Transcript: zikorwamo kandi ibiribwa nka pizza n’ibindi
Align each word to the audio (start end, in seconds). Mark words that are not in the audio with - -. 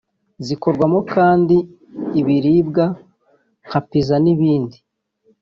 zikorwamo 0.45 0.99
kandi 1.13 1.55
ibiribwa 2.19 2.85
nka 3.65 3.79
pizza 3.87 4.15
n’ibindi 4.23 4.77